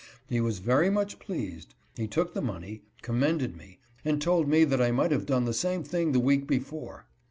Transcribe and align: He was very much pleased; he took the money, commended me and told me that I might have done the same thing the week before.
He 0.27 0.41
was 0.41 0.57
very 0.57 0.89
much 0.89 1.19
pleased; 1.19 1.75
he 1.95 2.07
took 2.07 2.33
the 2.33 2.41
money, 2.41 2.81
commended 3.03 3.55
me 3.55 3.77
and 4.03 4.19
told 4.19 4.47
me 4.47 4.63
that 4.63 4.81
I 4.81 4.89
might 4.89 5.11
have 5.11 5.27
done 5.27 5.45
the 5.45 5.53
same 5.53 5.83
thing 5.83 6.11
the 6.11 6.19
week 6.19 6.47
before. 6.47 7.05